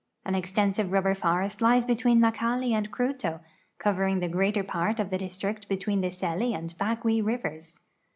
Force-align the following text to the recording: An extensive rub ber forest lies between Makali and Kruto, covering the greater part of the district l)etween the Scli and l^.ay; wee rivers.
An 0.25 0.33
extensive 0.33 0.91
rub 0.91 1.03
ber 1.03 1.13
forest 1.13 1.61
lies 1.61 1.85
between 1.85 2.19
Makali 2.19 2.71
and 2.71 2.91
Kruto, 2.91 3.39
covering 3.77 4.19
the 4.19 4.27
greater 4.27 4.63
part 4.63 4.99
of 4.99 5.11
the 5.11 5.17
district 5.19 5.69
l)etween 5.69 6.01
the 6.01 6.07
Scli 6.07 6.57
and 6.57 6.73
l^.ay; 6.75 6.97
wee 7.03 7.21
rivers. 7.21 7.79